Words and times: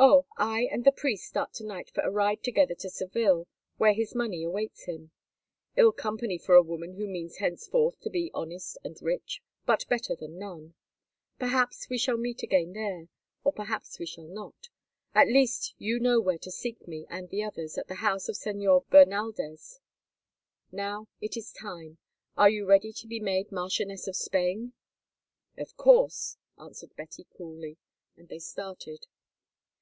"Oh! 0.00 0.26
I 0.36 0.68
and 0.70 0.84
the 0.84 0.92
priest 0.92 1.26
start 1.26 1.52
to 1.54 1.64
night 1.66 1.90
for 1.92 2.02
a 2.02 2.10
ride 2.12 2.44
together 2.44 2.76
to 2.76 2.88
Seville, 2.88 3.48
where 3.78 3.94
his 3.94 4.14
money 4.14 4.44
awaits 4.44 4.84
him; 4.84 5.10
ill 5.74 5.90
company 5.90 6.38
for 6.38 6.54
a 6.54 6.62
woman 6.62 6.92
who 6.94 7.08
means 7.08 7.38
henceforth 7.38 7.98
to 8.02 8.10
be 8.10 8.30
honest 8.32 8.78
and 8.84 8.96
rich, 9.02 9.42
but 9.66 9.88
better 9.88 10.14
than 10.14 10.38
none. 10.38 10.74
Perhaps 11.40 11.88
we 11.88 11.98
shall 11.98 12.16
meet 12.16 12.44
again 12.44 12.74
there, 12.74 13.08
or 13.42 13.52
perhaps 13.52 13.98
we 13.98 14.06
shall 14.06 14.28
not; 14.28 14.68
at 15.16 15.26
least, 15.26 15.74
you 15.78 15.98
know 15.98 16.20
where 16.20 16.38
to 16.38 16.50
seek 16.52 16.86
me 16.86 17.04
and 17.10 17.30
the 17.30 17.42
others, 17.42 17.76
at 17.76 17.88
the 17.88 17.96
house 17.96 18.28
of 18.28 18.38
the 18.38 18.50
Señor 18.50 18.86
Bernaldez. 18.86 19.80
Now 20.70 21.08
it 21.20 21.36
is 21.36 21.50
time. 21.52 21.98
Are 22.36 22.48
you 22.50 22.64
ready 22.66 22.92
to 22.92 23.06
be 23.08 23.18
made 23.18 23.50
a 23.50 23.54
marchioness 23.56 24.06
of 24.06 24.14
Spain?" 24.14 24.74
"Of 25.58 25.76
course," 25.76 26.36
answered 26.56 26.94
Betty 26.94 27.26
coolly, 27.36 27.78
and 28.16 28.28
they 28.28 28.38
started. 28.38 29.08